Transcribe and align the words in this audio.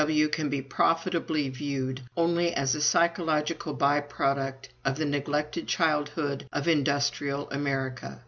W.W. 0.01 0.29
can 0.29 0.49
be 0.49 0.63
profitably 0.63 1.47
viewed 1.49 2.01
only 2.17 2.55
as 2.55 2.73
a 2.73 2.81
psychological 2.81 3.71
by 3.75 3.99
product 3.99 4.69
of 4.83 4.97
the 4.97 5.05
neglected 5.05 5.67
childhood 5.67 6.43
of 6.51 6.67
industrial 6.67 7.47
America. 7.51 8.19